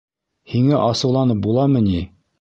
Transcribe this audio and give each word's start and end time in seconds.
Һиңә 0.53 0.79
асыуланып 0.87 1.45
буламы 1.45 1.87
ни? 1.91 2.05